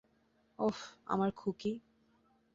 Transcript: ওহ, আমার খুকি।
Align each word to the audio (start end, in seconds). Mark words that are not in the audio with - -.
ওহ, 0.59 0.79
আমার 1.05 1.31
খুকি। 1.31 1.73